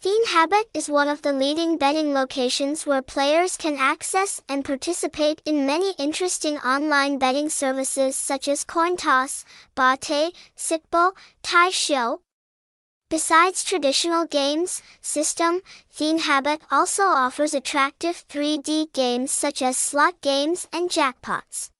Thienhabet 0.00 0.66
is 0.74 0.88
one 0.88 1.08
of 1.08 1.22
the 1.22 1.32
leading 1.32 1.76
betting 1.76 2.14
locations 2.14 2.86
where 2.86 3.02
players 3.02 3.56
can 3.56 3.76
access 3.76 4.40
and 4.48 4.64
participate 4.64 5.42
in 5.44 5.66
many 5.66 5.92
interesting 5.98 6.56
online 6.58 7.18
betting 7.18 7.48
services 7.48 8.14
such 8.14 8.46
as 8.46 8.62
coin 8.62 8.96
toss, 8.96 9.44
Bate, 9.74 10.32
Sicbo, 10.56 11.16
Tai 11.42 12.18
Besides 13.10 13.64
traditional 13.64 14.24
games, 14.24 14.82
system, 15.00 15.62
Thienhabet 15.92 16.60
also 16.70 17.02
offers 17.02 17.52
attractive 17.52 18.24
3D 18.28 18.92
games 18.92 19.32
such 19.32 19.60
as 19.62 19.76
slot 19.76 20.20
games 20.20 20.68
and 20.72 20.88
jackpots. 20.88 21.70